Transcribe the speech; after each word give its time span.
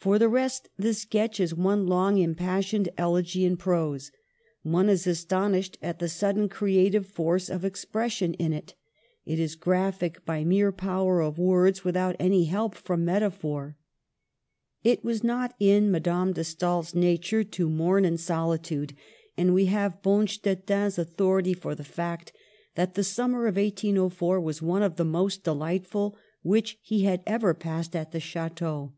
For 0.00 0.16
the 0.16 0.28
rest, 0.28 0.68
the 0.78 0.94
sketch 0.94 1.40
is 1.40 1.52
one 1.56 1.88
long 1.88 2.18
impassioned 2.18 2.88
elegy 2.96 3.44
in 3.44 3.56
prose. 3.56 4.12
One 4.62 4.88
is 4.88 5.08
astonished 5.08 5.76
at 5.82 5.98
the 5.98 6.08
sudden 6.08 6.48
creative 6.48 7.04
force 7.04 7.48
of 7.50 7.64
expression 7.64 8.34
in 8.34 8.52
it 8.52 8.76
It 9.26 9.40
is 9.40 9.56
graphic 9.56 10.24
by 10.24 10.44
mere 10.44 10.70
power 10.70 11.20
of 11.20 11.36
words 11.36 11.82
without 11.82 12.14
any 12.20 12.44
help 12.44 12.76
from 12.76 13.04
metaphor. 13.04 13.76
It 14.84 15.02
was 15.02 15.24
not 15.24 15.56
in 15.58 15.90
Madame 15.90 16.32
de 16.32 16.44
Stael's 16.44 16.94
nature 16.94 17.42
to 17.42 17.68
mourn 17.68 18.04
in 18.04 18.18
solitude, 18.18 18.94
and 19.36 19.52
we 19.52 19.64
have 19.66 20.00
Bonstetten's 20.00 20.96
authority 20.96 21.54
for 21.54 21.74
the 21.74 21.82
fact 21.82 22.32
that 22.76 22.94
the 22.94 23.02
summer 23.02 23.48
of 23.48 23.56
1804 23.56 24.40
was 24.40 24.62
one 24.62 24.84
of 24.84 24.94
the 24.94 25.04
most 25.04 25.42
delightful 25.42 26.16
which 26.42 26.78
he 26.82 27.02
had 27.02 27.20
ever 27.26 27.52
passed 27.52 27.96
at 27.96 28.12
the 28.12 28.20
Chdteau. 28.20 28.92